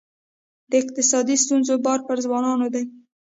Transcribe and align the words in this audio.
د 0.69 0.71
اقتصادي 0.81 1.35
ستونزو 1.43 1.73
بار 1.85 1.99
پر 2.07 2.17
ځوانانو 2.25 2.67
دی. 2.73 2.83